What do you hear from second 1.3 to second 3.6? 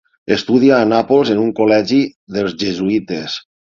en un col·legi dels jesuïtes.